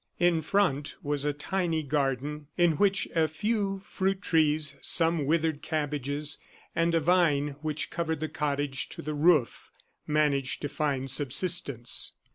[0.17, 6.39] In front was a tiny garden, in which a few fruit trees, some withered cabbages,
[6.75, 9.69] and a vine which covered the cottage to the roof,
[10.07, 12.13] managed to find subsistence.